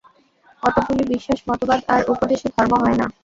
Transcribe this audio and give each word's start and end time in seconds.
কতকগুলি 0.63 1.03
বিশ্বাস, 1.13 1.39
মতবাদ 1.49 1.79
আর 1.93 2.01
উপদেশে 2.13 2.47
ধর্ম 2.55 2.73
হয় 2.83 2.97
না। 2.97 3.05